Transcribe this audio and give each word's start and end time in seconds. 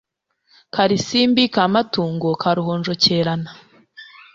Karisimbi 0.75 1.43
kamatungo 1.55 2.29
ka 2.41 2.49
ruhonjokerana 2.57 3.49